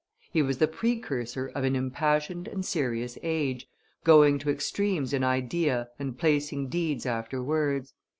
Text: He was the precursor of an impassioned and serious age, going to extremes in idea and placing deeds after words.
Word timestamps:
He 0.33 0.41
was 0.41 0.57
the 0.57 0.67
precursor 0.67 1.51
of 1.53 1.63
an 1.63 1.75
impassioned 1.75 2.47
and 2.47 2.65
serious 2.65 3.19
age, 3.21 3.67
going 4.03 4.39
to 4.39 4.49
extremes 4.49 5.13
in 5.13 5.23
idea 5.23 5.89
and 5.99 6.17
placing 6.17 6.69
deeds 6.69 7.05
after 7.05 7.39
words. 7.43 7.93